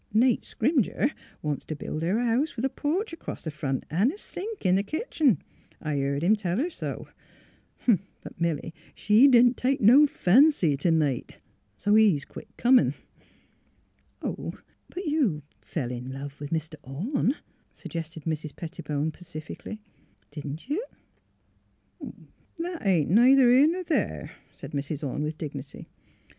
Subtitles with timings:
[0.11, 1.11] Nate Scrimger
[1.43, 4.65] wants t' build her a house with a porch acrost th' front an' a sink
[4.65, 5.37] in th' kitchen;
[5.79, 7.09] I heerd him tell her so.
[7.85, 11.39] But Milly, she didn't take no fancy V Nate;
[11.77, 12.95] so he's quit comin'."
[13.65, 16.77] '* But you— fell in love with Mr.
[16.81, 17.35] Orne,"
[17.71, 18.55] sug gested Mrs.
[18.55, 19.83] Pettibone, pacifically,"
[20.31, 20.83] didn't you?
[22.03, 25.07] "*' That ain't neither here ner there," said Mrs.
[25.07, 25.85] Orne, wi^h dignity.